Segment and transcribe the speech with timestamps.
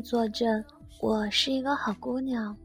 [0.00, 0.64] 作证，
[1.00, 2.56] 我是一个好姑娘。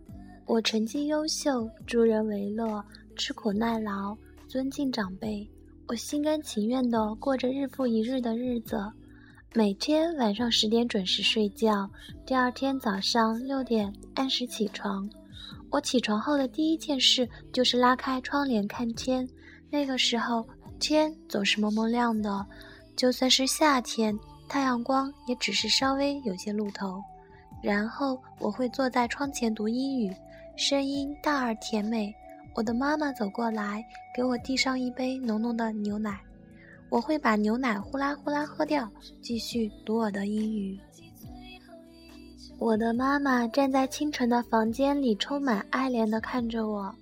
[0.45, 2.83] 我成绩优秀，助人为乐，
[3.15, 4.15] 吃苦耐劳，
[4.47, 5.49] 尊敬长辈。
[5.87, 8.77] 我心甘情愿地过着日复一日的日子，
[9.53, 11.89] 每天晚上十点准时睡觉，
[12.25, 15.09] 第二天早上六点按时起床。
[15.69, 19.27] 我起床后的第一件事就是拉开窗帘看天，
[19.69, 20.45] 那个时候
[20.79, 22.45] 天总是蒙蒙亮的，
[22.95, 24.17] 就算是夏天。
[24.49, 27.01] 太阳光也只是稍微有些露头，
[27.61, 30.13] 然后我会坐在窗前读英语，
[30.55, 32.13] 声音大而甜美。
[32.53, 36.19] 我的妈妈走过来，给我递上一杯浓浓的牛奶，
[36.89, 38.89] 我会把牛奶呼啦呼啦喝掉，
[39.21, 40.77] 继续读我的英语。
[42.59, 46.93] 我的妈妈站在清晨的房间里，充满爱怜地看着我。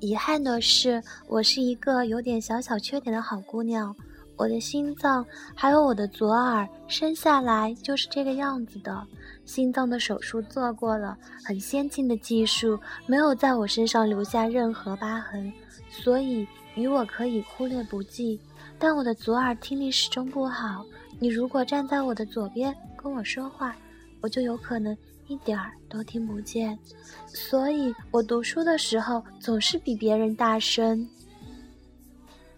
[0.00, 3.94] 遗憾的是，我是一个有点小小缺点的好姑娘。
[4.38, 9.06] 我的心脏还有我的左耳，生下来就是这个样子的。
[9.44, 15.52] 心脏的手术做过了，很先进的技术，没有在我身上留下任何疤痕，
[15.90, 18.38] 所以与我可以忽略不计。
[18.78, 20.84] 但我的左耳听力始终不好，
[21.18, 23.74] 你如果站在我的左边跟我说话，
[24.20, 26.78] 我就有可能一点儿都听不见。
[27.26, 31.08] 所以我读书的时候总是比别人大声。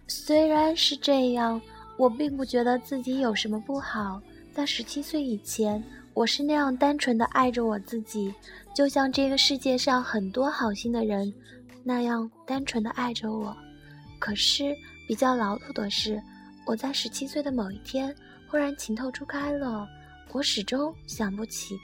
[0.08, 1.62] 虽然是这样，
[2.00, 4.18] 我并不觉得自己有什么不好。
[4.54, 5.84] 在十七岁以前，
[6.14, 8.34] 我是那样单纯的爱着我自己，
[8.74, 11.30] 就像这个世界上很多好心的人
[11.84, 13.54] 那样单纯的爱着我。
[14.18, 14.74] 可是
[15.06, 16.18] 比较老土的是，
[16.64, 18.16] 我在十七岁的某一天
[18.48, 19.86] 忽然情窦初开了。
[20.32, 21.78] 我始终想不起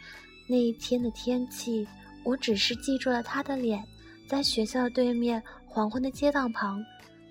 [0.49, 1.87] 那一天的天气，
[2.25, 3.85] 我只是记住了他的脸，
[4.27, 6.83] 在学校的对面黄昏的街道旁。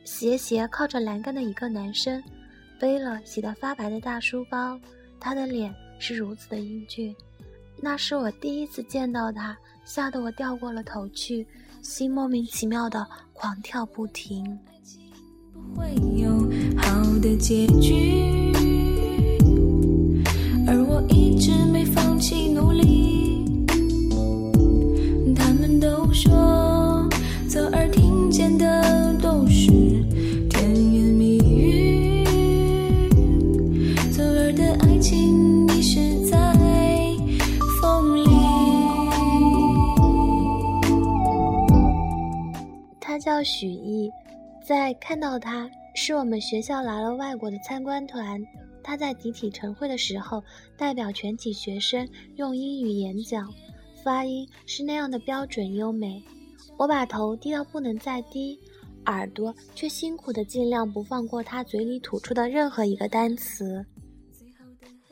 [0.03, 2.21] 斜斜靠着栏杆的一个男生，
[2.79, 4.79] 背了洗得发白的大书包，
[5.19, 7.15] 他的脸是如此的英俊。
[7.77, 11.45] 那是我第一次见到他，吓得我掉过了头去，
[11.81, 14.43] 心莫名其妙的狂跳不停。
[14.67, 15.01] 爱情
[15.53, 16.29] 不会有
[16.77, 18.53] 好的结局，
[43.57, 44.11] 许毅，
[44.61, 48.45] 在看到他是我们学校来了外国的参观团。
[48.83, 50.43] 他在集体晨会的时候，
[50.75, 52.05] 代表全体学生
[52.35, 53.49] 用英语演讲，
[54.03, 56.21] 发音是那样的标准优美。
[56.75, 58.59] 我把头低到不能再低，
[59.05, 63.85] 耳朵却辛苦的尽量不放过他嘴里吐出的任何一个单词。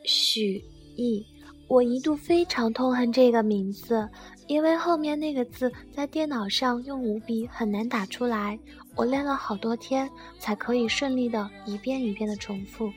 [0.04, 0.62] 许
[0.98, 1.26] 毅，
[1.70, 4.10] 我一度非常痛恨这个名字。
[4.48, 8.60] 因为后面那个字在电脑上用五笔很难打出来，
[8.96, 10.10] 我练了好多天
[10.40, 12.92] 才可以顺利的一遍一遍的重复。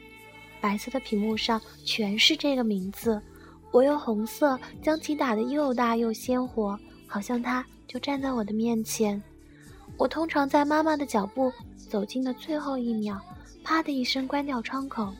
[0.61, 3.21] 白色的屏幕上全是这个名字，
[3.71, 9.23] 我用红色将其打得又大又鲜活，好像它就站在我的面前。
[9.97, 13.21] 我通常在妈妈的脚步走近的最后一秒，
[13.63, 15.15] 啪的一声关掉窗口。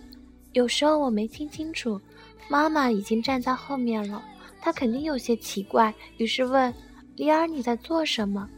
[0.53, 2.01] 有时候我没听清楚，
[2.49, 4.23] 妈妈已经站在后面了。
[4.67, 6.75] 他肯定有些奇怪，于是问
[7.15, 8.51] ：“李尔，你在做什么？”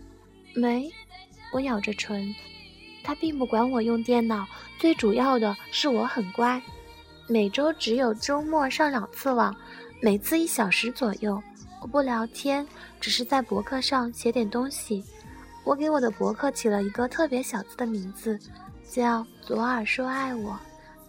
[0.56, 0.90] 没，
[1.52, 2.34] 我咬着唇。
[3.04, 4.46] 他并不管我用电脑，
[4.78, 6.62] 最主要的是我很乖，
[7.28, 9.54] 每周只有周末上两次网，
[10.00, 11.38] 每次一小时左右。
[11.82, 12.66] 我不聊天，
[12.98, 15.04] 只是在博客上写点东西。
[15.62, 18.40] 我给我的博客起了一个特别小字的名字，
[18.90, 20.58] 叫“左耳说爱我”。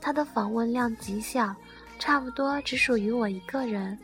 [0.02, 1.56] 它的访问量极小，
[1.98, 3.98] 差不多只属于我一个人。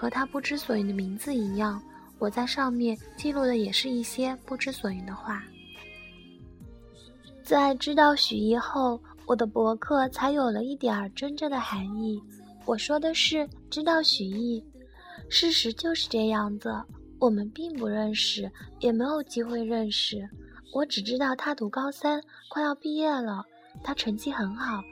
[0.00, 1.78] 和他不知所云的名字一样，
[2.18, 5.44] 我在上面记录的也是一些不知所云的话。
[7.44, 12.18] 在知道许一后，我的博客才有了一点儿真正的含义。
[12.64, 14.64] 我说的是知道许毅，
[15.28, 16.74] 事实就是这样子。
[17.18, 20.26] 我们并不认识，也没有机会认识。
[20.72, 23.44] 我只知道他读高三，快要毕业了，
[23.84, 24.82] 他成绩很好。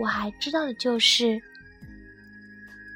[0.00, 1.38] 我还知道的就是。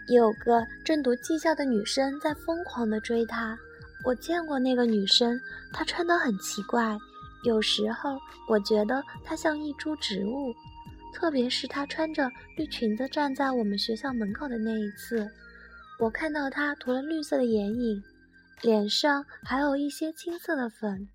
[0.09, 3.59] 有个正读技校的女生在疯狂地追他，
[4.05, 5.39] 我见过那个女生，
[5.71, 6.97] 她穿得很奇怪，
[7.45, 8.19] 有时候
[8.49, 10.55] 我觉得她像一株植物，
[11.13, 15.31] 特别是她穿着绿裙子站在我们学校门口的那一次，
[16.01, 18.03] 我看到她涂了绿色的眼影，
[18.63, 21.07] 脸上还有一些青色的粉，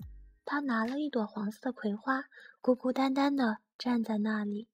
[0.46, 2.26] 她拿了一朵黄色的葵花，
[2.62, 4.68] 孤孤单单地站在那里。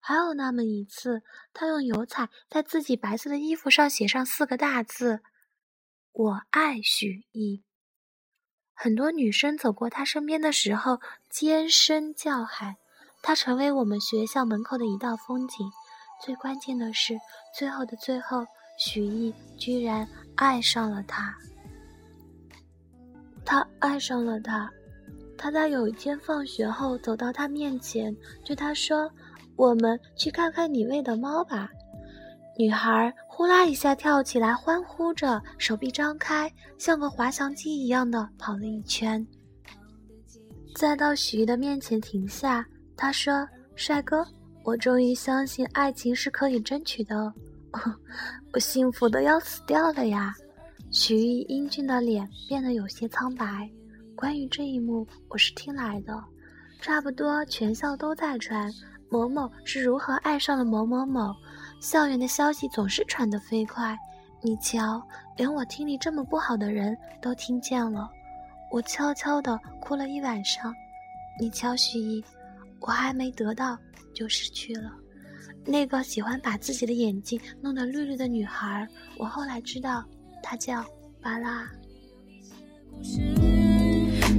[0.00, 1.22] 还有那么一次，
[1.52, 5.20] 他用油彩在自己白色的衣服上写上四个大字
[6.12, 7.64] ：“我爱许艺。
[8.74, 12.76] 很多女生走过他身边的时候，尖声叫喊，
[13.22, 15.70] 他成为我们学校门口的一道风景。
[16.24, 17.18] 最关键的是，
[17.56, 18.46] 最后的最后，
[18.78, 21.36] 许艺居然爱上了他。
[23.44, 24.70] 他爱上了他。
[25.36, 29.08] 他在有一天放学后走到他面前，对他说
[29.58, 31.68] ：“我们去看看你喂的猫吧。”
[32.56, 39.24] 女孩呼啦一下跳起来，欢呼着，手臂张开，像个滑翔机一样的跑了一圈，
[40.74, 42.66] 再到许艺的面前停下。
[42.96, 44.26] 他说：“帅哥，
[44.64, 47.32] 我终于相信爱情是可以争取的，
[48.52, 50.34] 我幸福的要死掉了呀！”
[50.90, 53.70] 许艺英俊的脸变得有些苍白。
[54.16, 56.24] 关于这一幕，我是听来的，
[56.80, 58.68] 差不多全校都在传
[59.10, 61.34] 某某是如何爱上了某某某。
[61.80, 63.96] 校园的消息总是传得飞快，
[64.42, 65.00] 你瞧，
[65.36, 68.10] 连我听力这么不好的人都听见了。
[68.70, 70.74] 我悄悄地哭了一晚上。
[71.40, 72.24] 你瞧，徐艺，
[72.80, 73.78] 我还没得到
[74.12, 74.90] 就失去了。
[75.64, 78.86] 那个喜欢把自己的眼睛弄得绿绿的女孩，
[79.18, 80.04] 我后来知道，
[80.42, 80.84] 她叫
[81.22, 81.64] 巴拉。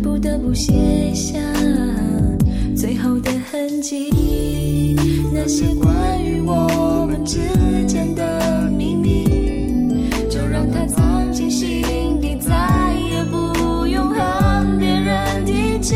[0.03, 1.39] 不得不写下
[2.79, 4.95] 最后的痕迹，
[5.33, 7.37] 那些关于我们之
[7.85, 15.93] 间的秘密，就让它藏进心底，再也不用和别人提起。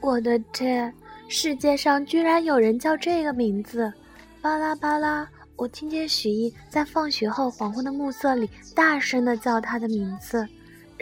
[0.00, 0.90] 我的天，
[1.28, 3.92] 世界上居然有人叫这个名字，
[4.40, 5.28] 巴拉巴拉。
[5.56, 10.48] 我听见许艺在放学后黄昏的暮色里大声地叫他的名字，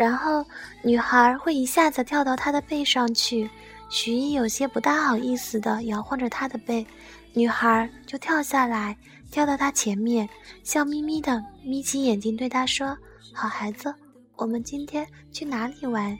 [0.00, 0.42] 然后
[0.82, 3.50] 女孩会一下子跳到他的背上去。
[3.90, 6.86] 许艺有些不大好意思地摇晃着他的背，
[7.34, 8.96] 女孩就跳下来，
[9.30, 10.26] 跳到他前面，
[10.64, 12.96] 笑眯眯地眯起眼睛对他说
[13.34, 13.94] ：“好孩子，
[14.36, 16.18] 我们今天去哪里玩？”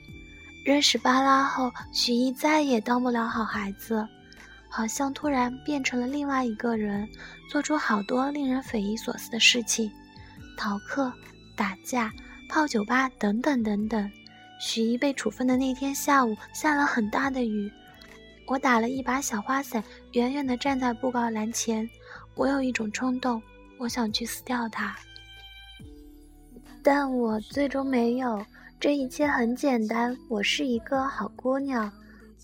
[0.62, 4.06] 认识巴拉后，许艺再也当不了好孩子。
[4.68, 7.08] 好像突然变成了另外一个人，
[7.50, 9.90] 做出好多令人匪夷所思的事情，
[10.58, 11.10] 逃课、
[11.56, 12.12] 打架、
[12.50, 14.11] 泡酒吧等等等等。
[14.58, 17.70] 许一被处分的那天下午下了很大的雨，
[18.47, 19.82] 我打了一把小花伞，
[20.12, 21.88] 远远地站在布告栏前。
[22.35, 23.41] 我有一种冲动，
[23.79, 24.94] 我想去撕掉它，
[26.82, 28.44] 但我最终没有。
[28.79, 31.91] 这一切很简单，我是一个好姑娘。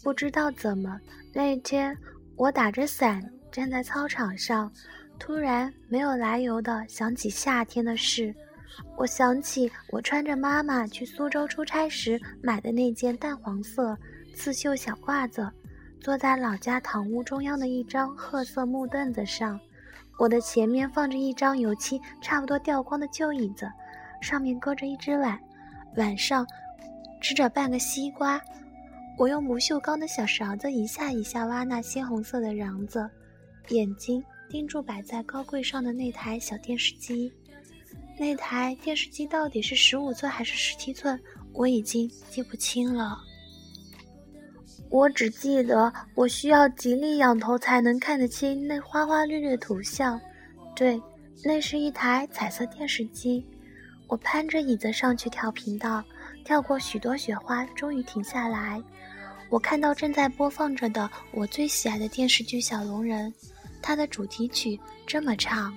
[0.02, 1.00] 不知道怎么
[1.32, 1.96] 那一天。
[2.36, 4.70] 我打着伞站在操场上，
[5.18, 8.34] 突然没有来由的想起夏天的事。
[8.96, 13.96] 我想起我穿着妈妈去苏州出差时买的那件淡黄色
[14.34, 15.50] 刺绣小褂子，
[16.00, 19.58] 坐在老家堂屋中央的一张褐色木凳子上。
[20.18, 23.70] 我的前面放着一张油漆差不多掉光的旧椅子，
[24.22, 25.38] 上面搁着一只碗，
[25.96, 26.46] 碗上
[27.20, 28.40] 支着半个西瓜。
[29.18, 33.08] 我用不锈钢的小勺子一下一下挖那鲜红色的瓤子，
[33.68, 37.32] 眼睛盯住摆在高柜上的那台小电视机。
[38.18, 41.20] 那台电视机到底是十五寸还是十七寸，
[41.52, 43.18] 我已经记不清了。
[44.88, 50.18] 我只记得我需要极力仰头才能看得清那花花绿绿的图像。
[50.74, 51.00] 对，
[51.44, 53.44] 那是一台彩色电视机。
[54.06, 56.02] 我攀着椅子上去调频道，
[56.44, 58.82] 跳过许多雪花，终于停下来。
[59.50, 63.30] 我看到正在播放着的我最喜爱的电视剧《小龙人》，
[63.82, 65.76] 它的主题曲这么唱。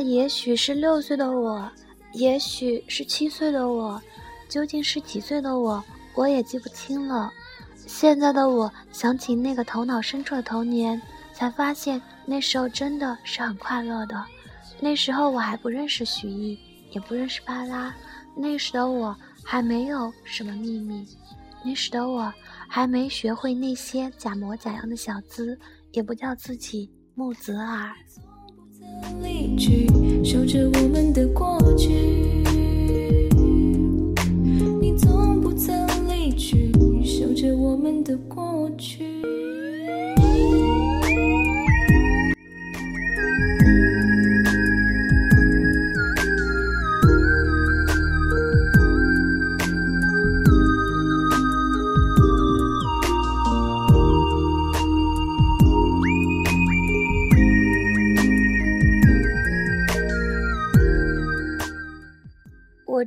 [0.00, 1.70] 也许是六岁的我，
[2.12, 4.00] 也许是七岁的我，
[4.48, 5.82] 究竟是几岁的我，
[6.14, 7.30] 我也记不清了。
[7.86, 11.00] 现在的我想起那个头脑深处的童年，
[11.32, 14.24] 才发现那时候真的是很快乐的。
[14.78, 16.58] 那时候我还不认识许艺，
[16.92, 17.94] 也不认识巴拉，
[18.36, 19.14] 那时的我
[19.44, 21.06] 还没有什么秘密，
[21.64, 22.32] 那时的我
[22.68, 25.58] 还没学会那些假模假样的小资，
[25.92, 27.92] 也不叫自己木子儿。
[29.22, 29.86] 离去，
[30.24, 31.88] 守着我们的过去。
[34.80, 36.72] 你从不曾离去，
[37.04, 39.04] 守着我们的过去。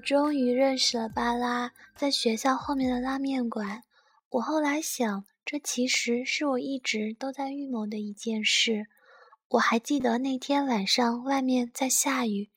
[0.04, 3.84] 终于认识了巴拉，在学校后面的拉面馆。
[4.32, 8.88] 我后来想，这其实是我一直都在预谋的一件事。
[9.48, 12.50] 我还记得那天晚上，外面在下雨，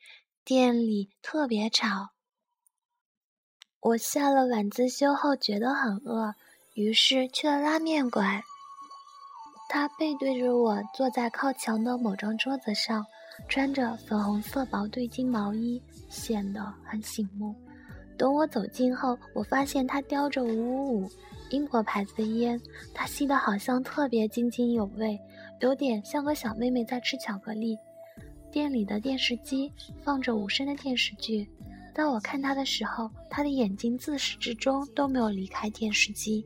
[0.44, 2.10] 店里特别吵。
[3.78, 6.34] 我下了晚自修后觉得很饿，
[6.74, 8.42] 于是去了拉面馆。
[9.68, 13.06] 他背对着我，坐在靠墙的某张桌子上，
[13.48, 17.54] 穿着粉红色薄对襟毛衣，显得很醒目。
[18.16, 21.10] 等我走近后，我发现他叼着五五五
[21.50, 22.60] 英国牌子的烟，
[22.94, 25.18] 他吸得好像特别津津有味。
[25.60, 27.78] 有点像个小妹妹在吃巧克力。
[28.50, 29.70] 店里的电视机
[30.02, 31.48] 放着无声的电视剧。
[31.94, 36.44] 当我看他的时候，他的眼睛自始至终都没有离开电视机。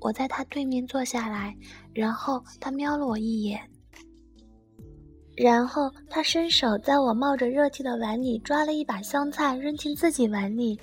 [0.00, 1.56] 我在他对面坐下来，
[1.92, 3.60] 然后他瞄了我一眼，
[5.36, 10.78] 然后他伸手在我冒着热气的碗里抓了一把香菜扔进自己碗里，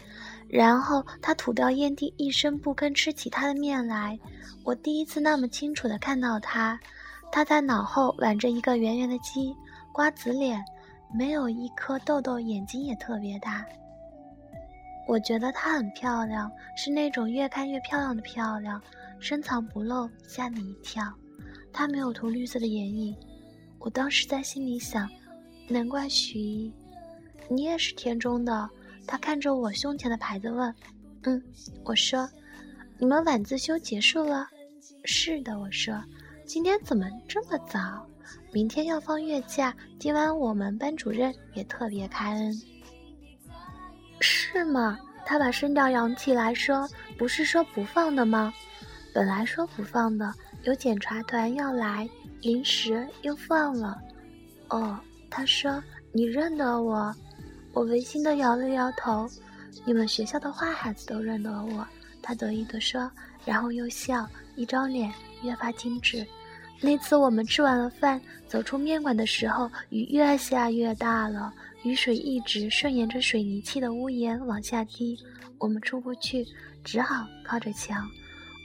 [0.48, 4.18] 然后他吐掉烟蒂，一声不吭吃起他的面来。
[4.64, 6.80] 我第一次那么清楚地看到他。
[7.32, 9.56] 他在脑后挽着一个圆圆的鸡，
[9.92, 10.64] 瓜子脸，
[11.12, 13.66] 没有一颗痘痘，眼睛也特别大。
[15.08, 18.80] 我觉得她很漂亮，是那种越看越漂亮的漂亮，
[19.20, 21.04] 深藏不露，吓你一跳。
[21.74, 23.18] 她没有涂绿色的眼影，
[23.84, 25.10] 我当时在心里想，
[25.68, 26.74] 难怪徐一，
[27.50, 28.70] 你也是田中的。
[29.06, 30.74] 他看着我胸前的牌子问
[31.24, 31.44] ：“嗯。”
[31.84, 32.30] 我说
[32.98, 34.48] ：“你们晚自修结束了
[35.04, 36.02] ？”“是的。”我说。
[36.46, 38.06] 今天怎么这么早？
[38.54, 39.76] 明天要放月假。
[40.00, 42.62] 今晚我们班主任也特别开恩。
[44.22, 44.98] 是吗？
[45.26, 46.88] 他把声调扬起来说
[47.18, 48.54] ：“不是说不放的吗？
[49.14, 52.10] 本来说不放的，有检查团要来，
[52.42, 53.98] 临时又放了。”
[54.70, 57.14] 哦，他说：“你认得我？”
[57.74, 59.30] 我违心的摇了摇头。
[59.86, 61.88] 你们学校的坏孩子都认得我。
[62.22, 63.12] 他得意的说，
[63.46, 65.12] 然后又笑，一张脸。
[65.44, 66.26] 越发精致。
[66.80, 71.54] 那次我们吃完了饭，走出面馆的时候，雨越下越大了，
[71.84, 75.20] 雨水一直顺沿着水泥砌的屋檐往下滴，
[75.58, 76.48] 我们出不去，
[76.82, 78.10] 只好靠着墙。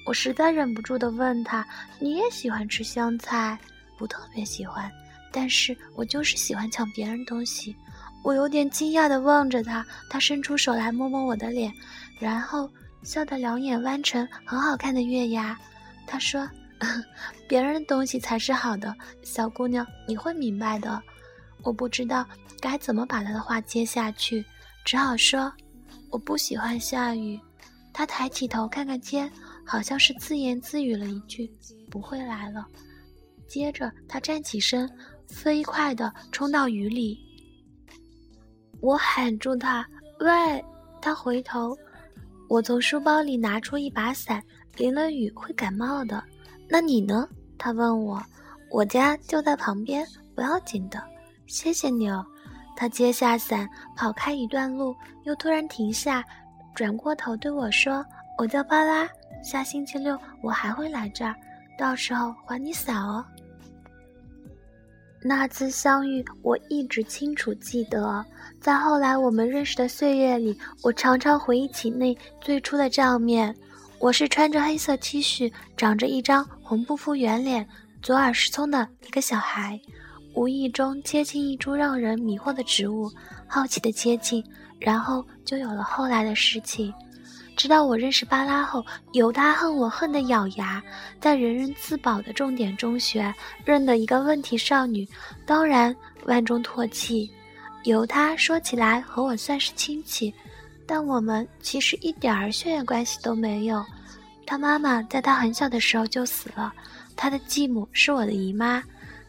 [0.08, 1.62] 我实在忍不住的问他
[2.00, 3.58] ：“你也喜欢吃香菜
[3.94, 4.90] ？”“不特别喜欢，
[5.30, 7.76] 但是我就是喜欢抢别人东西。”
[8.24, 11.70] 我有点惊讶的望着他，他伸出手来摸摸我的脸，
[12.18, 12.70] 然后
[13.02, 15.54] 笑得两眼弯成很好看的月牙。
[16.06, 16.48] 他说。
[17.48, 21.02] 别人的东西才是好的，小姑娘，你会明白的。
[21.64, 22.24] 我不知道
[22.60, 24.42] 该怎么把他的话接下去，
[24.86, 25.52] 只好说
[26.08, 27.38] ：“我不喜欢下雨。”
[27.92, 29.28] 他抬起头看看天，
[29.68, 31.52] 好像是自言自语了一句
[31.90, 32.66] ：“不会来了。”
[33.46, 34.90] 接着他站起身，
[35.28, 37.18] 飞快地冲到雨里。
[38.80, 39.86] 我喊住他
[40.20, 40.64] ：“喂！”
[41.02, 41.76] 他回头。
[42.48, 44.42] 我从书包里拿出一把伞，
[44.76, 46.24] 淋了雨会感冒的。
[46.66, 47.28] 那你呢？
[47.58, 48.22] 他问我，
[48.70, 51.02] 我家就在旁边，不要紧的。
[51.46, 52.24] 谢谢你哦。
[52.74, 56.24] 他接下伞，跑开一段路，又突然停下，
[56.74, 58.04] 转过头对我说
[58.38, 59.08] ：“我叫巴拉，
[59.42, 61.34] 下星期六我还会来这儿，
[61.78, 63.24] 到时候还你伞哦。”
[65.20, 68.24] 那次相遇，我一直清楚记得。
[68.60, 73.54] 在后来我们认识的岁月里，我常常回忆起那最初的照面。
[73.98, 77.68] 我是穿着黑色 T 恤，长着一张红不敷圆脸、
[78.00, 79.80] 左耳失聪的一个小孩，
[80.34, 83.10] 无意中接近一株让人迷惑的植物，
[83.48, 84.44] 好奇的接近，
[84.78, 86.94] 然后就有了后来的事情。
[87.58, 90.80] 直到我认识巴拉后，由他恨我恨得咬牙，
[91.20, 93.34] 在人人自保的重点中学
[93.64, 95.06] 认得一个问题少女，
[95.44, 95.94] 当然
[96.26, 97.28] 万中唾弃。
[97.82, 100.32] 由他说起来和我算是亲戚。
[100.86, 103.84] 但我们其实一点儿血缘关系都没有。
[104.46, 106.72] 他妈妈在他很小的时候就死了，
[107.16, 108.80] 他的继母是我的姨妈。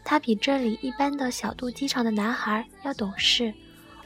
[0.04, 3.52] 他比这里一般的小肚鸡肠的男孩要懂事。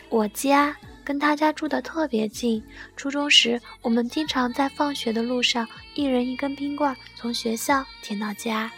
[0.09, 2.62] 我家跟他家住的特别近。
[2.96, 8.70] 初中时，我们经常在放学的路上，一人一根冰棍，从学校舔到家。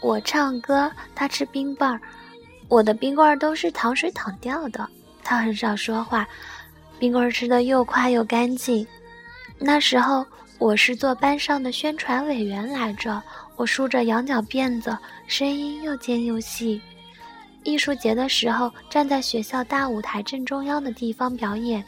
[0.00, 1.98] 我唱歌，他吃冰棒。
[2.68, 4.88] 我的冰棍儿都是糖水淌掉的。
[5.22, 6.28] 他很少说话。
[6.98, 8.86] 冰棍吃的又快又干净。
[9.58, 10.24] 那时候
[10.58, 13.22] 我是做班上的宣传委员来着，
[13.56, 16.80] 我梳着羊角辫子，声音又尖又细。
[17.64, 21.84] 艺术节的时候，站在学校大舞台正中央的地方表演，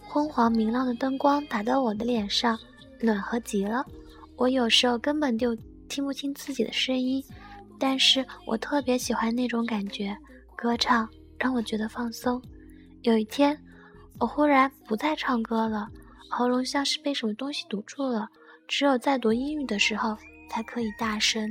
[0.00, 2.58] 昏黄明亮的灯光打到我的脸上，
[3.00, 3.84] 暖和极了。
[4.36, 5.54] 我有时候根本就
[5.88, 7.22] 听不清自己的声音，
[7.78, 10.16] 但是我特别喜欢那种感觉。
[10.56, 12.42] 歌唱让我觉得放松。
[13.02, 13.56] 有一天。
[14.20, 15.88] 我忽然不再唱歌了，
[16.28, 18.28] 喉咙像是被什么东西堵住了，
[18.66, 20.18] 只有在读英语的时候
[20.50, 21.48] 才可以大声。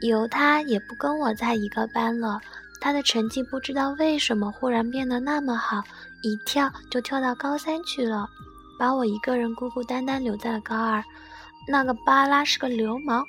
[0.00, 2.40] 由他也不跟我在一个班了，
[2.80, 5.82] 他的成绩不知道为什么忽然变得那么好，
[6.22, 8.28] 一跳就跳到高三去了，
[8.78, 11.02] 把我一个人孤孤单单留在了高二。
[11.66, 13.24] 那个巴拉是个流氓，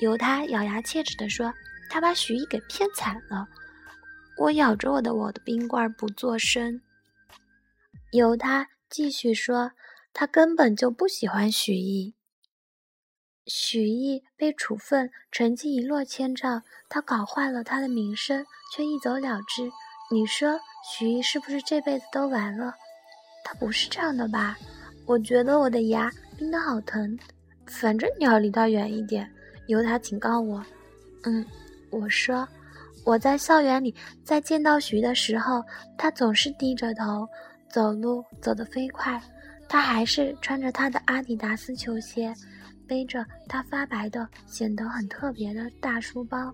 [0.00, 1.54] 由他咬牙切齿地说，
[1.88, 3.46] 他把许艺给骗惨了。
[4.36, 6.80] 我咬着我的我的冰棍不作声。
[8.10, 9.70] 由他继续说，
[10.12, 12.14] 他根本就不喜欢许艺。
[13.46, 18.44] 许毅被处分，成绩一落千丈，他搞坏了他的名声，
[18.74, 19.70] 却一走了之。
[20.10, 20.58] 你说
[20.90, 22.74] 许毅是不是这辈子都完了？
[23.44, 24.56] 他不是这样的吧？
[25.06, 27.18] 我觉得我的牙冰得好疼。
[27.66, 29.28] 反正你要离他远一点。
[29.68, 30.64] 由他警告我。
[31.24, 31.44] 嗯，
[31.90, 32.46] 我说。
[33.04, 35.60] 我在校园里，在见到徐的时候，
[35.98, 37.26] 他总是低着头
[37.68, 39.20] 走路，走得飞快。
[39.68, 42.32] 他还是穿着他的阿迪达斯球鞋，
[42.92, 46.52] 背着他发白的、显得很特别的大书包。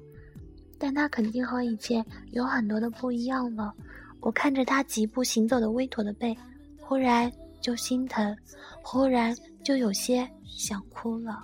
[0.79, 3.75] 但他肯定和以前有很多的不一样了。
[4.21, 6.37] 我看着他疾步行走的微驼的背，
[6.79, 7.29] 忽然
[7.61, 8.37] 就心疼，
[8.85, 11.43] 忽然就有些想哭了。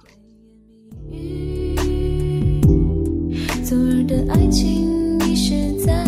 [3.65, 6.05] 昨日的爱情遗失在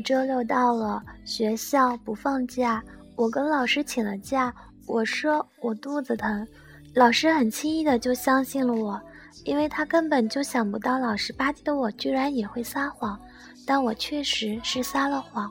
[0.00, 2.82] 周六到了，学校不放假。
[3.16, 4.52] 我跟老师请了假，
[4.86, 6.46] 我说我肚子疼，
[6.94, 9.00] 老师很轻易的就相信了我，
[9.44, 13.18] 因为他根本就想不到老实巴交的我居然也会撒谎，
[13.66, 15.50] 但我确实是撒了谎，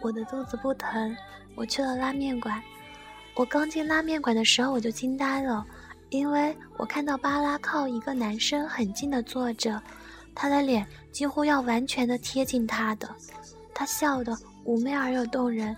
[0.00, 1.16] 我的肚子不疼，
[1.56, 2.62] 我去了拉面馆，
[3.34, 5.66] 我刚进拉面馆的时候我就惊呆了，
[6.10, 9.82] 因为我看到巴拉靠一个男生很近的坐着，
[10.34, 13.08] 他的脸几乎要完全的贴近他的，
[13.78, 15.74] 他笑得妩媚而又动人。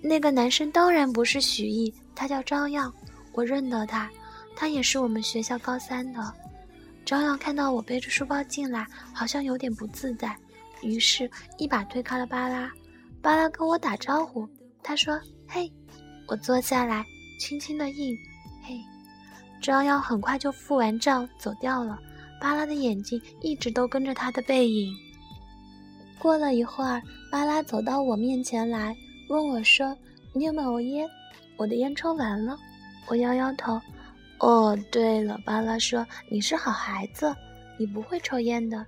[0.00, 2.90] 那个男生当然不是许毅，他叫张漾，
[3.34, 4.10] 我认得他，
[4.56, 6.32] 他也是我们学校高三的。
[7.04, 10.34] 张漾看到我背着书包进来，好像有点不自在，
[10.80, 12.72] 于是一把推开了巴拉。
[13.20, 14.48] 巴拉跟我打招呼，
[14.82, 15.70] 他说：“嘿。”
[16.26, 17.04] 我坐下来，
[17.38, 18.16] 轻轻的应
[18.64, 18.80] ：“嘿。”
[19.60, 21.98] 张漾很快就付完账走掉了，
[22.40, 24.96] 巴拉的眼睛一直都跟着他的背影。
[26.22, 28.96] 过了一会儿，巴拉走到我面前来。
[29.28, 29.96] 问我说
[30.32, 31.04] ：“你有没有烟？”
[31.58, 32.56] 我的烟抽完了。
[33.08, 33.80] 我摇摇头。
[34.38, 37.34] 哦，对了，巴拉说：“你是好孩子，
[37.76, 38.86] 你不会抽烟的。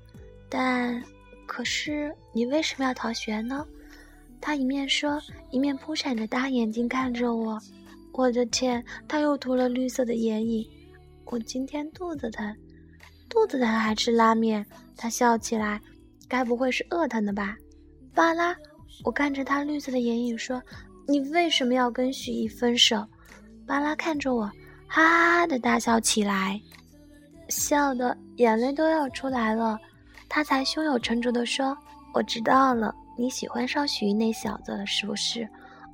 [0.48, 1.02] 但，
[1.44, 3.66] 可是你为什么要逃学呢？”
[4.40, 5.20] 他一面说，
[5.50, 7.60] 一面扑闪着大眼睛看着我。
[8.12, 10.64] 我的天，他又涂了绿色的眼影。
[11.24, 12.56] 我今天肚子疼，
[13.28, 14.64] 肚子疼还吃拉面。
[14.96, 15.80] 他笑起来，
[16.28, 17.56] 该不会是饿疼的吧？
[18.14, 18.56] 巴拉。
[19.04, 20.62] 我看着他绿色的眼影说
[21.08, 23.04] ：“你为什么要跟许艺分手？”
[23.66, 24.44] 巴拉看着我，
[24.86, 26.60] 哈哈哈的大笑起来，
[27.48, 29.76] 笑的眼泪都要出来了。
[30.28, 31.76] 他才胸有成竹地说
[32.14, 35.48] ：“我知道了，你喜欢上许艺那小子了，是不是？”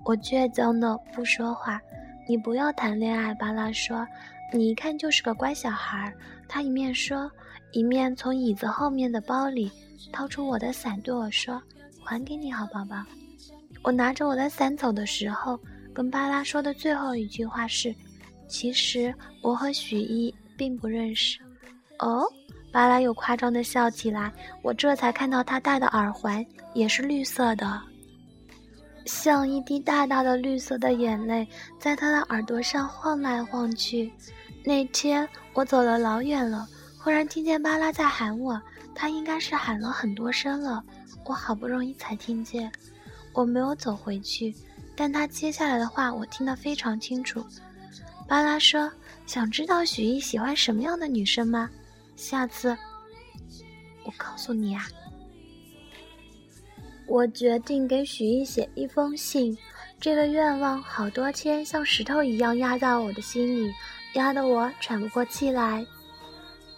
[0.04, 1.80] 我倔强的不说话。
[2.28, 4.06] 你不要谈恋爱，巴拉说
[4.52, 6.12] ：“你一看就是个乖小孩。”
[6.46, 7.30] 他一面说，
[7.72, 9.70] 一面从椅子后面的包里
[10.12, 11.60] 掏出我的伞，对我说。
[12.02, 12.96] 还给你，好宝宝。
[13.82, 15.58] 我拿着我的伞走的时候，
[15.94, 17.94] 跟巴拉说的最后一句话是
[18.48, 21.38] ：“其实我和许一并不认识。”
[22.00, 22.26] 哦，
[22.72, 24.32] 巴拉又夸张的笑起来。
[24.62, 27.80] 我这才看到他戴的耳环也是绿色的，
[29.04, 31.46] 像一滴大大的绿色的眼泪
[31.78, 34.10] 在他的耳朵上晃来晃去。
[34.64, 36.66] 那天我走了老远了，
[36.98, 38.60] 忽然听见巴拉在喊我，
[38.94, 40.84] 他应该是喊了很多声了。
[41.24, 42.70] 我好不容易才听见，
[43.32, 44.54] 我没有走回去，
[44.96, 47.44] 但他接下来的话我听得非常清楚。
[48.26, 48.90] 巴拉说
[49.26, 51.70] ：“想知道许艺喜欢什么样的女生吗？
[52.16, 52.76] 下次
[54.04, 54.88] 我告诉你啊。”
[57.06, 59.56] 我决定给许艺写一封信，
[60.00, 63.72] 这个愿望好多天像石头一样压在我的心里，
[64.14, 65.84] 压得我喘不过气来。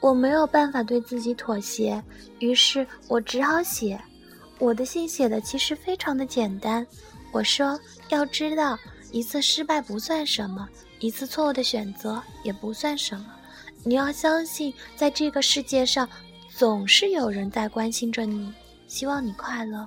[0.03, 2.03] 我没有办法对自己妥协，
[2.41, 3.99] 于是我只好写。
[4.59, 6.85] 我的信写的其实非常的简单，
[7.31, 8.77] 我说要知道，
[9.13, 13.27] 一次失败不算什么，一次错误的选择也不算什么。
[13.85, 16.09] 你要相信，在这个世界上
[16.49, 18.53] 总是有人在关心着你，
[18.89, 19.87] 希望你快乐。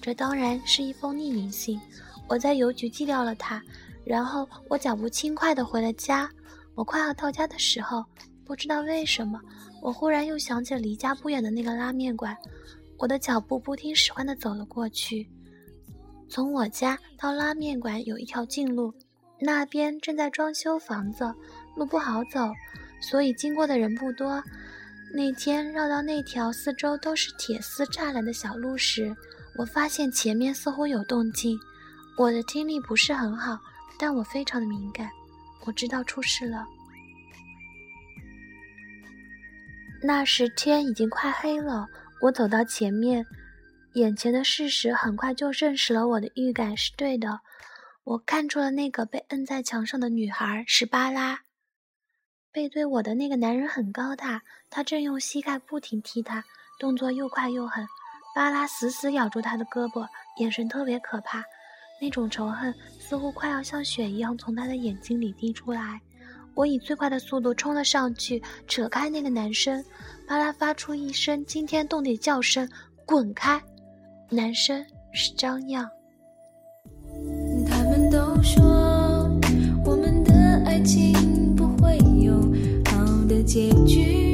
[0.00, 1.80] 这当然是一封匿名信。
[2.26, 3.62] 我在邮局寄掉了它，
[4.04, 6.28] 然后我脚步轻快地回了家。
[6.74, 8.04] 我快要到家的时候，
[8.44, 9.40] 不知道为什么，
[9.80, 12.36] 我忽然又想起了离家不远的那个拉面馆。
[12.98, 15.28] 我的脚步不听使唤地走了过去。
[16.28, 18.94] 从我家到拉面馆有一条近路，
[19.40, 21.24] 那边正在装修房子，
[21.76, 22.50] 路不好走，
[23.00, 24.42] 所以经过的人不多。
[25.14, 29.14] 那天绕到那条四周都是铁丝栅栏的小路时，
[29.58, 31.58] 我发现前面似乎有动静。
[32.16, 33.58] 我的听力不是很好，
[33.98, 35.10] 但我非常的敏感。
[35.64, 36.64] 我知道出事了。
[40.04, 41.86] 那时天已经快黑了，
[42.20, 43.24] 我走到前面，
[43.94, 47.38] 眼前的事实很快就证实了我的预感是对的。
[48.02, 51.42] 我看出了那个被摁在墙上的女孩是巴拉。
[52.50, 56.42] 背对我的那个男人很高大，他正用膝盖不停踢他，
[56.80, 57.86] 动作又快又狠。
[58.34, 60.04] 巴拉死死咬住他的胳膊，
[60.38, 61.44] 眼神特别可怕。
[62.00, 66.00] 那种仇恨似乎快要像血一样从他的眼睛里滴出来。
[66.54, 69.84] 我以最快的速度冲了上去，扯开那个男生。
[70.28, 72.68] 巴拉发出一声惊天动地的叫声
[73.04, 73.60] ：“滚开！”
[74.30, 75.88] 男生是张漾。
[77.68, 78.62] 他们都说
[79.84, 82.34] 我们的爱情不会有
[82.86, 84.31] 好的结局，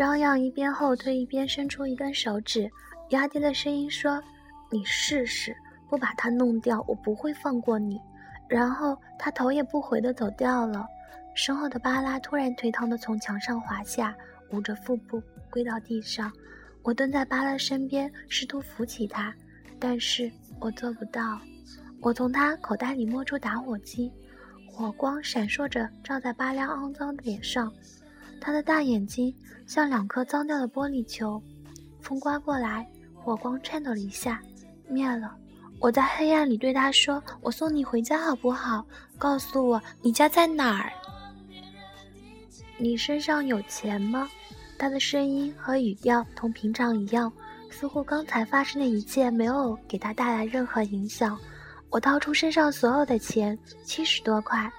[0.00, 2.66] 张漾一边后退一边伸出一根手指，
[3.10, 4.18] 压低了声音说
[4.72, 5.54] ：“你试试，
[5.90, 8.00] 不把它弄掉，我不会放过你。”
[8.48, 10.86] 然后他头也不回地走掉了。
[11.34, 14.16] 身后的巴拉突然颓唐地从墙上滑下，
[14.52, 16.32] 捂着腹部跪到地上。
[16.82, 19.34] 我蹲在巴拉身边，试图扶起他，
[19.78, 21.38] 但是我做不到。
[22.00, 24.10] 我从他口袋里摸出打火机，
[24.66, 27.70] 火光闪烁着照在巴拉肮脏的脸上。
[28.40, 29.34] 他的大眼睛
[29.66, 31.40] 像两颗脏掉的玻璃球，
[32.00, 34.40] 风刮过来，火光颤抖了一下，
[34.88, 35.36] 灭了。
[35.78, 38.84] 我在黑暗里对他说：“我送你回家好不好？
[39.16, 40.92] 告诉我你家在哪儿？
[42.78, 44.28] 你身上有钱吗？”
[44.76, 47.30] 他的声音和语调同平常一样，
[47.70, 51.38] 似乎刚才发生的一切没有给他带来任何影响。
[51.90, 54.70] 我掏出身上所有的钱，七十多块，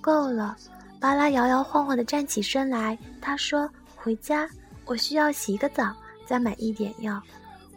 [0.00, 0.56] 够了。
[1.00, 4.48] 巴拉摇摇晃晃地站起身来，他说：“回家，
[4.84, 5.94] 我需要洗个澡，
[6.26, 7.22] 再买一点药。”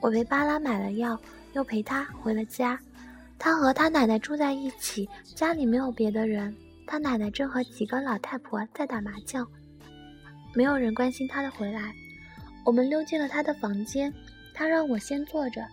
[0.01, 1.19] 我为巴拉买了药，
[1.53, 2.79] 又陪他回了家。
[3.37, 6.55] 他和他奶奶住在一起，家里没有别的人。
[6.87, 9.47] 他奶奶正和几个老太婆在打麻将，
[10.55, 11.93] 没有人关心他的回来。
[12.65, 14.11] 我们溜进了他的房间，
[14.53, 15.63] 他让我先坐着，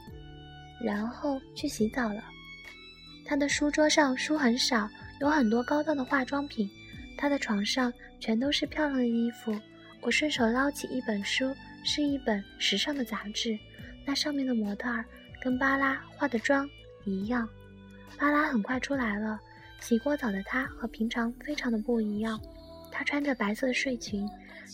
[0.85, 2.23] 然后去洗澡了。
[3.25, 4.89] 他的书桌上书很少，
[5.21, 6.69] 有很多高档的化妆品。
[7.19, 9.53] 他的床上全都是漂亮的衣服，
[10.01, 11.53] 我顺手捞起一本书，
[11.85, 13.59] 是一本时尚的杂志，
[14.07, 15.05] 那上面的模特儿
[15.43, 16.71] 跟巴拉化的妆
[17.05, 17.47] 一样。
[18.17, 19.41] 巴拉很快出来了，
[19.81, 22.41] 洗过澡的她和平常非常的不一样，
[22.93, 24.25] 她穿着白色的睡裙，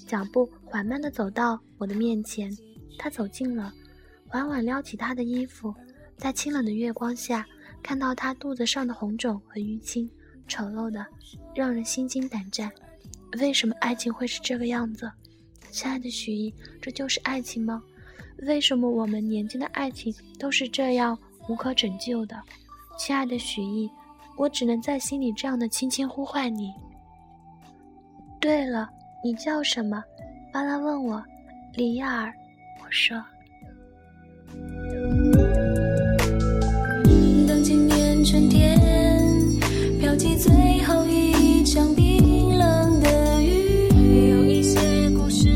[0.07, 2.55] 脚步缓慢地走到我的面前，
[2.99, 3.73] 她走近了，
[4.29, 5.75] 缓缓撩起她的衣服，
[6.19, 7.47] 在清冷的月光下，
[7.83, 10.11] 看到她肚子上的红肿和淤青。
[10.47, 11.05] 丑陋的，
[11.55, 12.71] 让人心惊胆战。
[13.41, 15.11] 为什么爱情会是这个样子？
[15.71, 17.83] 亲爱的许毅，这就是爱情吗？
[18.43, 22.41] 为什么我们年轻的爱情都是这样无可拯救的？
[22.97, 23.91] 亲爱的许毅，
[24.37, 26.73] 我只能在心里这样的轻轻呼唤你。
[28.41, 28.89] 对了，
[29.25, 30.03] 你叫什么？
[30.53, 31.23] 巴拉问我。
[31.75, 32.33] 李亚尔，
[32.81, 33.21] 我说。
[37.49, 39.04] 当今年春天。
[40.17, 45.49] 最后一场冰冷的雨，有一些故事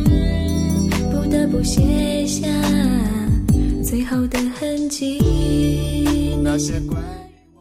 [1.13, 2.49] 不得不写下
[3.85, 5.19] 最后的痕迹。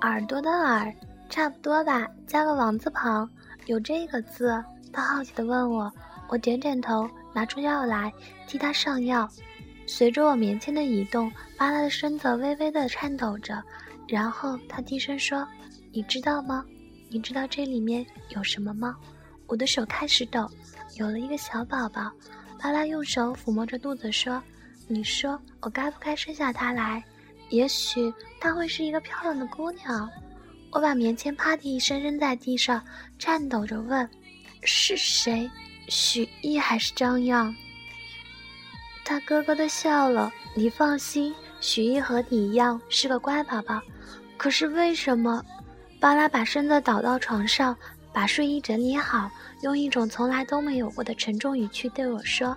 [0.02, 0.92] 耳朵的耳，
[1.30, 3.30] 差不多吧，加个王字旁，
[3.68, 4.64] 有这个字。
[4.92, 5.92] 他好奇的问我，
[6.30, 8.12] 我点点头，拿出药来
[8.48, 9.30] 替他上药。
[9.86, 13.62] 随着我棉签的移动，巴拉的身子微微的颤抖着，
[14.08, 15.48] 然后他低声说
[15.94, 16.66] ：“你知道吗？”
[17.10, 18.96] 你知道这里面有什么吗？
[19.48, 20.50] 我的手开始抖，
[20.98, 22.12] 有了一个小宝宝。
[22.62, 24.42] 拉拉用手抚摸着肚子说
[24.88, 27.04] ：“你说我该不该生下他来？
[27.50, 30.10] 也许她会是一个漂亮的姑娘。”
[30.72, 32.84] 我把棉签啪的一声扔在地上，
[33.18, 34.10] 颤抖着问
[34.64, 35.50] ：“是谁？
[35.88, 37.56] 许毅还是张漾？”
[39.06, 40.30] 他咯咯的笑了。
[40.56, 43.82] 你放心，许艺和你一样是个乖宝宝。
[44.36, 45.42] 可是为什么？
[46.00, 47.76] 巴拉把身子倒到床上，
[48.14, 49.30] 把睡衣整理好，
[49.64, 52.56] 用一种从来都没有过的沉重语气对我说：“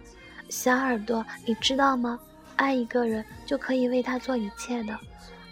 [0.50, 2.18] 小耳朵，你知道吗？
[2.56, 4.98] 爱一个人就可以为他做一切的。”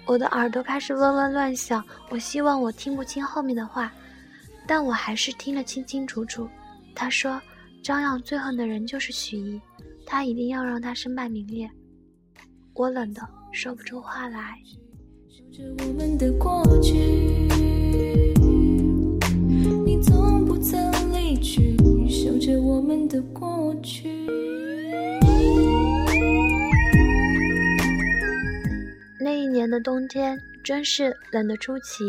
[0.05, 1.85] 我的耳朵开始嗡嗡乱响。
[2.11, 3.91] 我希望我听不清后面的话，
[4.67, 6.49] 但我还是听得清清楚楚。
[6.95, 7.41] 他说
[7.83, 9.61] ：“张扬最恨的人就是许一，
[10.07, 11.69] 他一定要让他身败名裂。”
[12.75, 14.59] 我冷得说不出话来。
[15.51, 17.49] 着我们的过去，
[22.39, 24.27] 着我们的过去。
[29.21, 32.05] 那一年的冬天真是冷得出奇。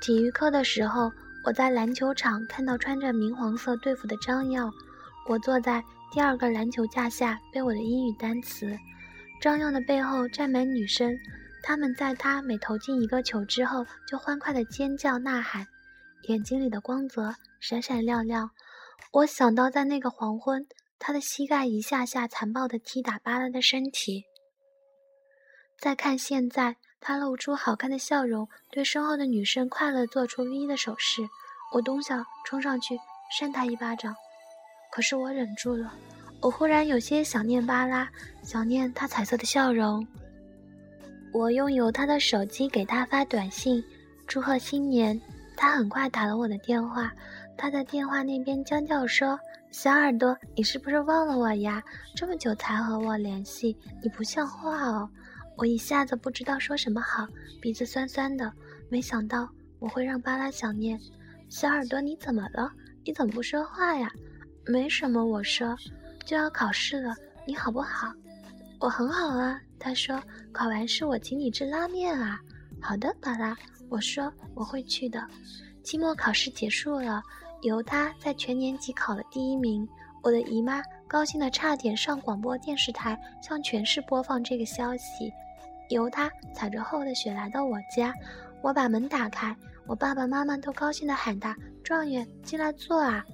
[0.00, 1.10] 体育课的时候，
[1.44, 4.70] 我在篮球场看到穿着明黄色队服的张耀，
[5.28, 8.76] 我坐在第二个篮球架下背我的英语单词。
[9.40, 11.18] 张耀的背后站满女生。
[11.60, 15.66] 他们在他每投进一个球之后，就欢快的尖叫呐喊，
[16.28, 18.48] 眼睛里的光泽闪闪亮亮。
[19.10, 20.66] 我想到在那个黄昏，
[20.98, 24.24] 他的膝盖一下下残暴的踢打巴拉的身体。
[25.78, 31.22] 再看现在，他露出好看的笑容，对身后的女生快乐做出 V 的手势。
[31.72, 32.98] 我东想冲上去
[33.38, 34.14] 扇他一巴掌，
[34.92, 35.94] 可是我忍住了。
[36.40, 38.08] 我忽然有些想念巴拉，
[38.42, 40.06] 想念他彩色的笑容。
[41.32, 43.82] 我用有他的手机给他发短信，
[44.26, 45.20] 祝贺新年。
[45.56, 47.12] 他很快打了我的电话，
[47.58, 49.38] 他在电话那边娇叫说
[49.72, 51.82] ：“小耳朵，你是不是忘了我呀？
[52.14, 55.10] 这么久才和我联系，你不像话哦！”
[55.58, 57.26] 我一下子不知道说什么好，
[57.60, 58.52] 鼻子酸酸的。
[58.88, 59.48] 没想到
[59.80, 60.98] 我会让巴拉想念。
[61.48, 62.70] 小耳朵，你怎么了？
[63.04, 64.08] 你怎么不说话呀？
[64.64, 65.76] 没什么，我说，
[66.24, 67.12] 就要考试了，
[67.44, 68.12] 你好不好？
[68.78, 69.60] 我很好啊。
[69.80, 70.22] 他说
[70.54, 72.38] ：“考完试我请你吃拉面啊。”
[72.80, 73.56] 好的，巴拉。
[73.88, 75.26] 我说我会去的。
[75.82, 77.22] 期末考试结束了，
[77.62, 79.88] 由他在全年级考了第一名。
[80.22, 85.32] 我的姨妈高兴的差点上广播电视台向全市播放这个消息。
[85.90, 88.12] 由他踩着厚的雪来到我家，
[88.60, 93.24] 我把门打开，我爸爸妈妈都高兴的喊他：“状元，进来坐啊！”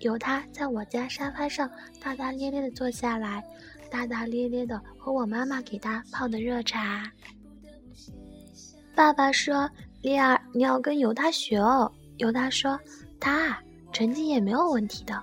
[0.00, 1.70] 由他在我家沙发上
[2.02, 3.44] 大大咧咧的坐下来。
[3.90, 7.10] 大大咧咧的喝我妈妈给他泡的热茶。
[8.94, 12.78] 爸爸说：“丽儿，你要跟由他学哦。”由他说
[13.20, 15.22] ：“他啊，成绩也没有问题的。”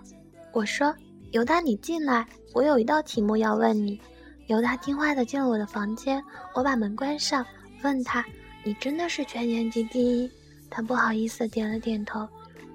[0.53, 0.93] 我说
[1.31, 3.99] ：“犹大，你进来，我有一道题目要问你。”
[4.47, 7.45] 犹大听话的进了我的房间，我把门关上，
[7.83, 8.23] 问他
[8.63, 10.31] ：“你真的是全年级第一？”
[10.69, 12.27] 他不好意思点了点头。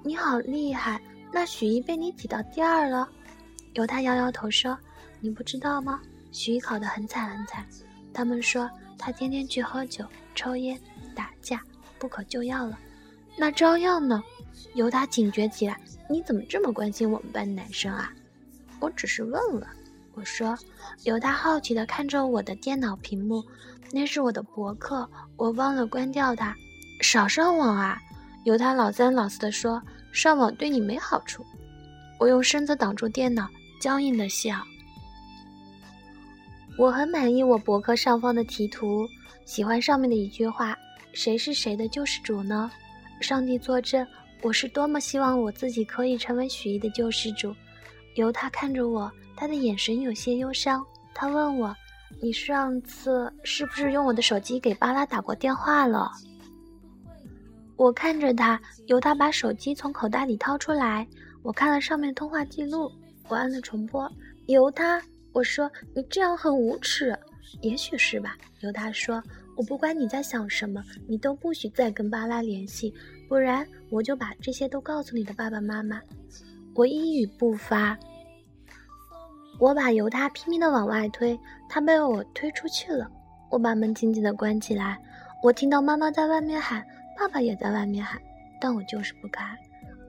[0.03, 1.01] 你好厉害，
[1.31, 3.07] 那许一被你挤到第二了。
[3.73, 4.77] 犹他摇摇头说。
[5.19, 6.01] 你不知道吗？
[6.33, 7.65] 许一考得很惨很惨，
[8.13, 10.77] 他们说他天天去喝酒、抽烟、
[11.15, 11.61] 打架，
[11.97, 12.77] 不可救药了。
[13.37, 14.21] 那照样呢？
[14.73, 15.79] 由他警觉起来。
[16.09, 18.11] 你怎么这么关心我们班男生啊？
[18.79, 19.67] 我只是问问。
[20.13, 20.57] 我说。
[21.03, 23.43] 由他好奇地看着我的电脑屏幕，
[23.91, 26.55] 那是我的博客，我忘了关掉它。
[27.01, 27.99] 少上网啊！
[28.45, 31.43] 由他老三老四地说，上网对你没好处。
[32.19, 33.49] 我用身子挡住电脑，
[33.81, 34.61] 僵硬地笑。
[36.77, 39.07] 我很满意我博客上方的题图，
[39.45, 40.77] 喜欢上面的一句话
[41.13, 42.71] ：“谁是谁的救世主呢？”
[43.19, 44.05] 上帝作证，
[44.43, 47.55] 我是多么希望我自己可以成为许一的救世主。
[48.15, 50.85] 由他看着我，他的眼神有些忧伤。
[51.15, 51.73] 他问我
[52.21, 56.11] ：“你上次是不是用我的手机给巴拉打过电话了？”
[57.77, 61.07] 我看着他，由他把手机从口袋里掏出来，
[61.41, 62.91] 我看了上面通话记录，
[63.29, 64.11] 我按了重播，
[64.47, 65.01] 由他。
[65.31, 67.17] 我说你这样很无耻，
[67.61, 68.37] 也许是吧。
[68.59, 69.23] 由他说，
[69.55, 72.93] 我不管你在想什么，你都不许再跟巴拉联系，
[73.33, 75.99] 不然我就把这些都告诉你的爸爸妈妈。
[76.75, 77.97] 我一语不发。
[79.57, 81.35] 我把由他拼命的往外推，
[81.67, 83.09] 他被我推出去了。
[83.49, 84.99] 我把门紧紧的关起来。
[85.41, 86.85] 我听到妈妈在外面喊，
[87.17, 88.21] 爸爸也在外面喊，
[88.61, 89.43] 但我就是不开。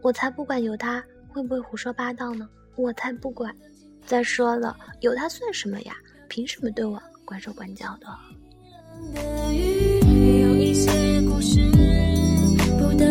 [0.02, 3.56] 我才不管由他会不会胡说八道呢，我才不管。
[4.04, 5.94] 再说了，有他算什么呀？
[6.28, 8.06] 凭什么对我管手管脚的？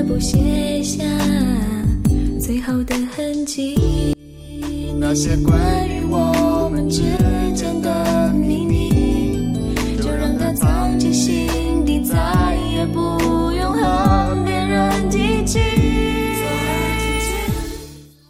[0.08, 1.04] 不写下
[2.40, 3.76] 最后的痕迹。
[5.00, 7.02] 那些关于我们之
[7.54, 13.00] 间的秘密，就让它藏进心底，再也不
[13.54, 15.60] 用和别人提起。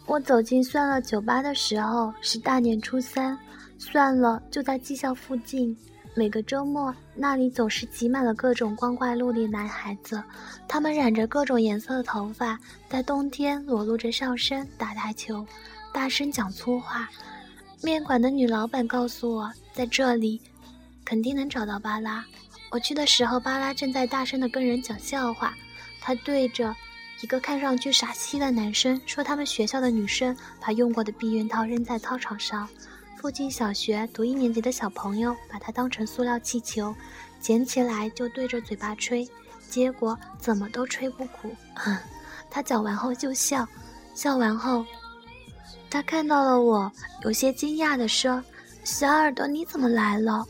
[0.06, 3.36] 我走进算了酒吧的时候是大年初三，
[3.78, 5.76] 算了，就在技校附近。
[6.16, 10.22] 每个周末，那里总是挤满了各种光怪陆离男孩子，
[10.68, 12.56] 他们染着各种颜色的头发，
[12.88, 15.44] 在冬天裸露着上身打台球，
[15.92, 17.10] 大声讲粗话。
[17.82, 20.40] 面馆的女老板告诉我，在这里
[21.04, 22.24] 肯定能找到巴拉。
[22.70, 25.52] 我去的时候，巴拉正在大声地跟人讲笑话，
[26.00, 26.72] 他对着
[27.22, 32.68] 一个看上去傻兮兮的男生说：“他们学校的女生把用过的避孕套扔在操场上。”
[33.24, 36.94] 附近小学读一年级的小朋友把它当成塑料气球，
[37.40, 39.26] 捡起来就对着嘴巴吹，
[39.70, 41.50] 结果怎么都吹不鼓。
[42.52, 43.66] 他讲完后就笑，
[44.14, 44.84] 笑完后，
[45.88, 48.44] 他看到了我，有些惊讶地说
[48.84, 50.44] ：“小耳朵，你怎么来了？”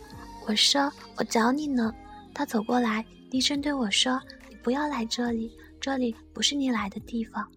[0.44, 1.94] 我说：“我找你呢。”
[2.34, 7.48] 他走过来，低声对我说：“你不要来这里，这里不是你来的地方。”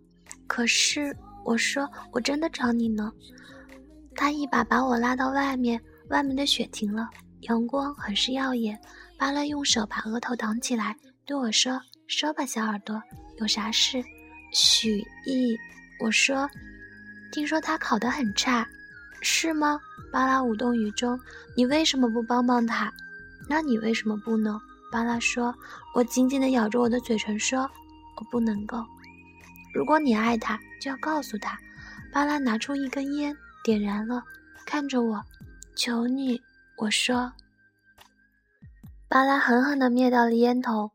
[0.46, 3.12] 可是我说：“我真的找你呢。”
[4.18, 7.08] 他一把把我拉到外面，外面的雪停了，
[7.42, 8.78] 阳光很是耀眼。
[9.16, 13.00] 巴拉用手把额头挡起来，对我说：“说吧，小耳朵，
[13.38, 14.04] 有啥事？”
[14.52, 15.56] 许毅，
[16.00, 16.50] 我说
[17.32, 18.68] ：“听说他考得很差，
[19.22, 19.80] 是吗？”
[20.12, 21.20] 巴拉无动于衷。
[21.56, 22.92] 你为什么不帮帮他？
[23.48, 24.60] 那你为什么不呢？
[24.92, 25.54] 巴拉说。
[25.94, 27.70] 我紧紧地咬着我的嘴唇，说
[28.18, 28.84] ：“我不能够。
[29.74, 31.58] 如果你爱他，就要告诉他。”
[32.12, 33.36] 巴拉拿出一根烟。
[33.68, 34.24] 点燃了，
[34.66, 35.22] 看着我，
[35.76, 36.42] 求你，
[36.78, 37.34] 我说。
[39.10, 40.94] 巴拉狠狠地灭掉了烟头，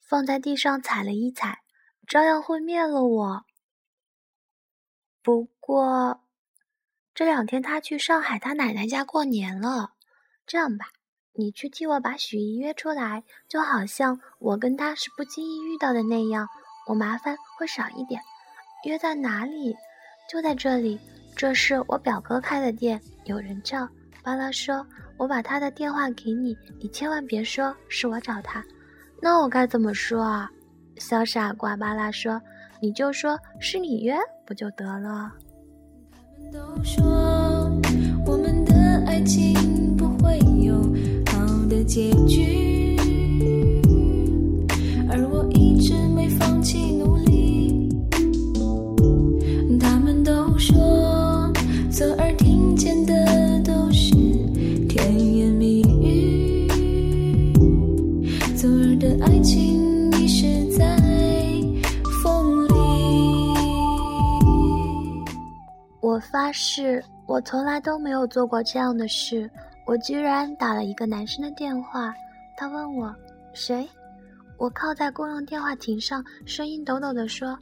[0.00, 1.60] 放在地上踩了一踩，
[2.08, 3.44] 照样会灭了我。
[5.22, 6.22] 不过
[7.14, 9.92] 这两天他去上海他奶奶家过年了。
[10.46, 10.86] 这样吧，
[11.34, 16.48] 你去替我把许姨约出来，就好像我跟他是不经意遇到的那样，
[16.86, 18.22] 我麻烦会少一点。
[18.86, 19.76] 约在哪里？
[20.30, 20.98] 就在这里。
[21.36, 23.88] 这是我表哥开的店，有人叫
[24.22, 24.86] 巴拉说
[25.18, 28.64] ：“我把他的电话给你，你千万别说是我找他。”
[29.20, 30.50] 那我该怎么说啊？
[30.96, 32.40] 小傻瓜巴拉说
[32.80, 34.16] ：“你就说是你约，
[34.46, 35.32] 不就得了？”
[36.12, 37.04] 他们都说
[38.24, 40.76] 我们的爱情不会有
[41.26, 42.73] 好的结局，
[66.56, 69.50] 是，我从来都没有做过这样的事。
[69.86, 72.14] 我居然打了一个男生的电话，
[72.56, 73.12] 他问我
[73.52, 73.88] 谁？
[74.56, 77.58] 我靠在公用电话亭上，声音抖抖地说：“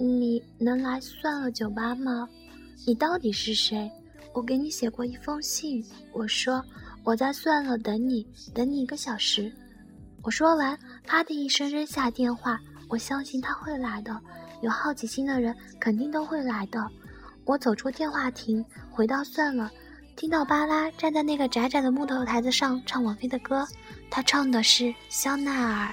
[0.00, 2.26] 你能来算了酒吧吗？”
[2.86, 3.92] 你到底是谁？
[4.32, 6.64] 我给你写过一封信，我说
[7.04, 9.52] 我在算了等你，等你一个小时。
[10.22, 12.58] 我说完，啪的一声扔下电话。
[12.88, 14.18] 我相信他会来的，
[14.62, 16.82] 有好奇心的人肯定都会来的。
[17.44, 19.70] 我走出电话亭，回到算了，
[20.16, 23.66] 听到巴拉站在那个窄窄的木头台子上唱王菲的歌，
[24.10, 25.88] 他唱的是《香奈儿》。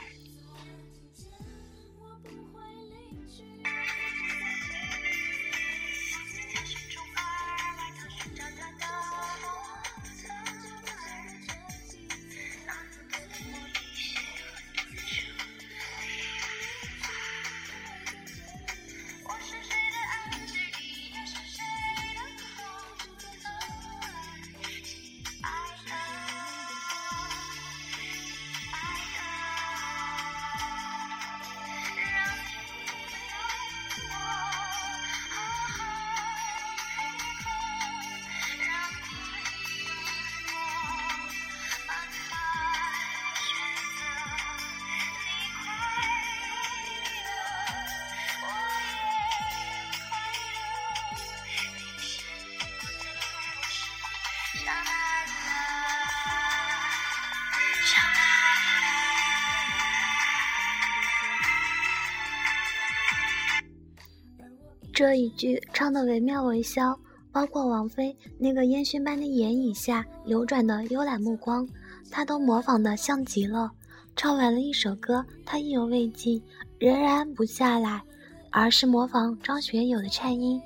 [65.20, 66.98] 一句唱得惟妙惟肖，
[67.32, 71.68] 包括王菲那个烟熏般的眼影下流转的幽懒目光，
[72.10, 73.70] 她都模仿得像极了。
[74.16, 76.42] 唱完了一首歌，她意犹未尽，
[76.78, 78.02] 仍然不下来，
[78.50, 80.62] 而是模仿张学友的颤音，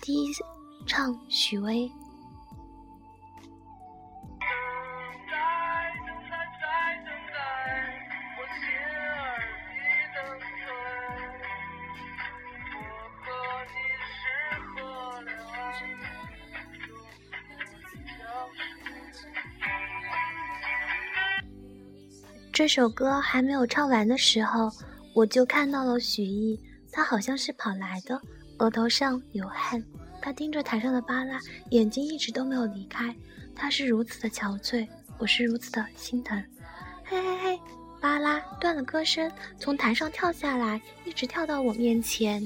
[0.00, 0.26] 低
[0.86, 1.90] 唱许巍。
[22.62, 24.70] 这首歌还没有唱完的时候，
[25.14, 26.56] 我就看到了许艺，
[26.92, 28.16] 他好像是跑来的，
[28.58, 29.82] 额头上有汗。
[30.20, 31.40] 他盯着台上的巴拉，
[31.70, 33.12] 眼睛一直都没有离开。
[33.52, 34.86] 他是如此的憔悴，
[35.18, 36.40] 我是如此的心疼。
[37.02, 37.60] 嘿嘿嘿，
[38.00, 42.40] 巴拉断了歌声，从台上跳下来，一直跳到我面前，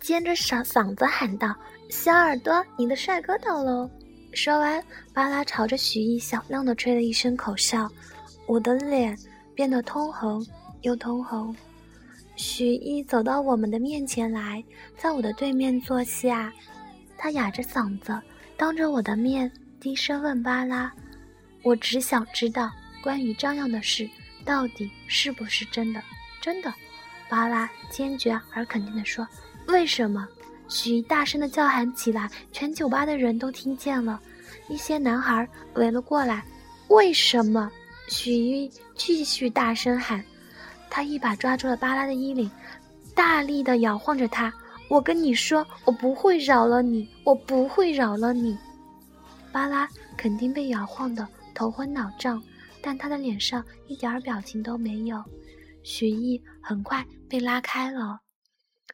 [0.00, 1.54] 尖着嗓嗓子喊道
[1.92, 3.90] ：“小耳朵，你的帅哥到喽！”
[4.32, 4.82] 说完，
[5.12, 7.86] 巴拉朝着许艺响亮地吹了一声口哨。
[8.46, 9.16] 我的脸
[9.54, 10.44] 变得通红
[10.82, 11.54] 又通红。
[12.36, 14.62] 许一走到我们的面前来，
[14.96, 16.52] 在我的对面坐下。
[17.18, 18.14] 他哑着嗓子，
[18.56, 20.92] 当着我的面低声问巴拉
[21.64, 22.70] ：“我只想知道
[23.02, 24.08] 关于张扬的事，
[24.44, 26.02] 到底是不是真的
[26.40, 26.72] ？”“真的。”
[27.28, 29.26] 巴拉坚决而肯定地说。
[29.66, 30.28] “为什么？”
[30.68, 34.20] 许一大声地叫喊起来，全酒吧的人都听见了。
[34.68, 36.44] 一些男孩围了过来。
[36.88, 37.70] “为什么？”
[38.08, 40.24] 许一继续大声喊，
[40.88, 42.50] 他一把抓住了巴拉的衣领，
[43.14, 44.52] 大力的摇晃着他。
[44.88, 48.56] 我跟你说，我不会饶了你，我不会饶了你。
[49.50, 52.40] 巴拉肯定被摇晃得头昏脑胀，
[52.80, 55.22] 但他的脸上一点儿表情都没有。
[55.82, 58.20] 许艺很快被拉开了，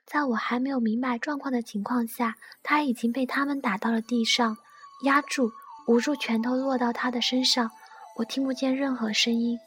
[0.07, 4.57] 在我还没有明白状况的情况下，他已经被他们打到了地上，
[5.05, 5.51] 压住，
[5.87, 7.71] 无数拳头落到他的身上。
[8.17, 9.59] 我听不见任何声音，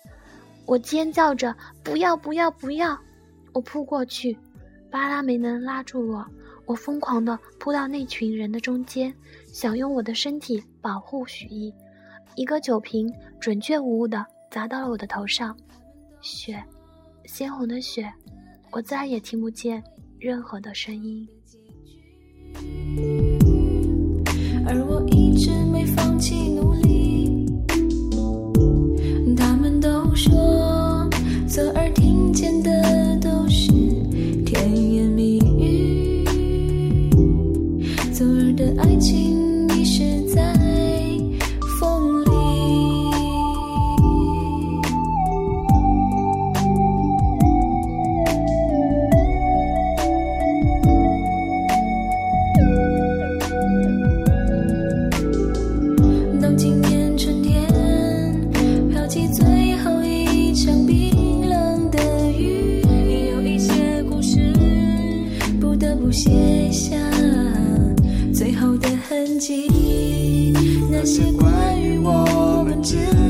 [0.66, 2.98] 我尖叫着“不要，不要，不要！”
[3.54, 4.38] 我扑过去，
[4.90, 6.26] 巴拉没能拉住我。
[6.66, 9.14] 我疯狂地扑到那群人的中间，
[9.48, 11.74] 想用我的身体保护许一。
[12.36, 15.56] 一个酒瓶准确无误地砸到了我的头上，
[16.22, 16.64] 血，
[17.26, 18.12] 鲜红的血。
[18.72, 19.82] 我再也听不见
[20.20, 21.28] 任何的声音。
[70.90, 73.25] 那些关于我们之间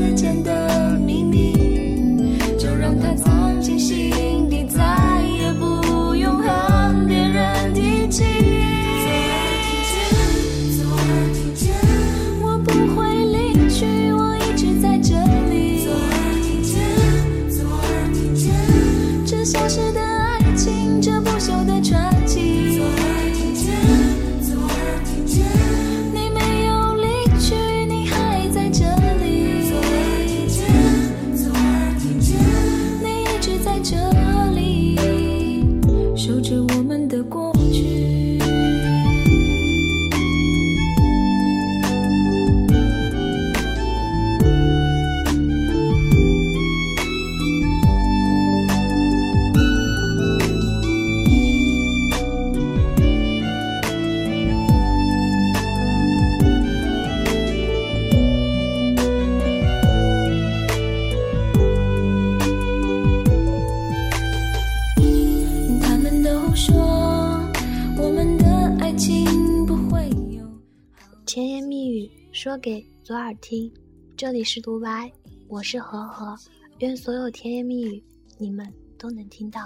[73.26, 73.68] 耳听，
[74.16, 75.10] 这里是独白，
[75.48, 76.36] 我是何何，
[76.78, 78.00] 愿所有甜言蜜语
[78.38, 78.64] 你们
[78.96, 79.60] 都能听到。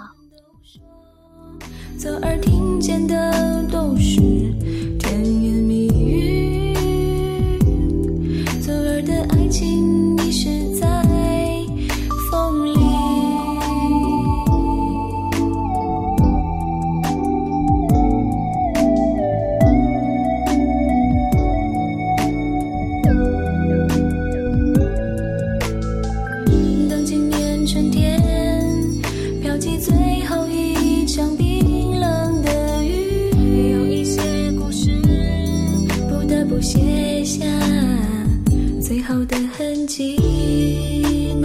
[1.95, 4.19] 左耳听见的都是
[4.97, 6.73] 甜言蜜语，
[8.63, 9.90] 左耳的爱情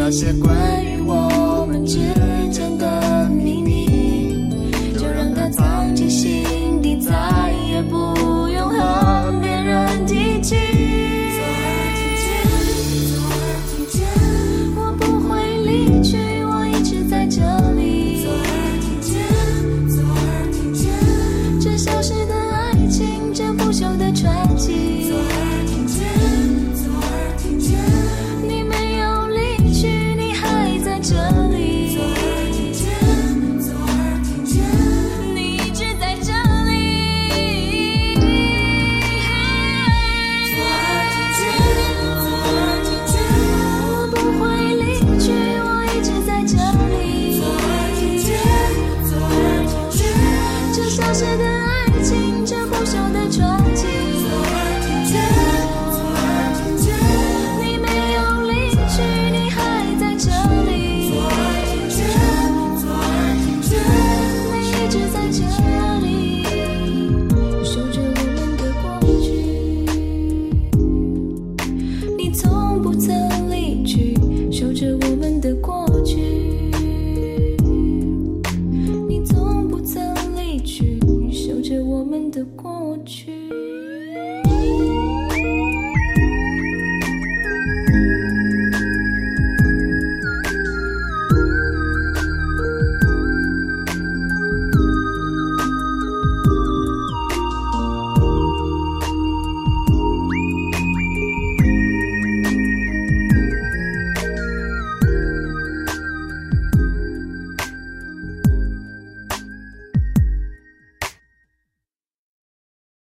[0.09, 0.86] 那些关于